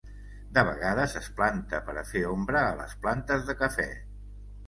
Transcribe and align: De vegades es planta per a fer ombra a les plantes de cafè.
De 0.57 0.61
vegades 0.67 1.11
es 1.19 1.27
planta 1.41 1.81
per 1.89 1.93
a 2.01 2.05
fer 2.13 2.23
ombra 2.31 2.65
a 2.69 2.73
les 2.81 2.95
plantes 3.05 3.47
de 3.51 3.57
cafè. 3.63 3.89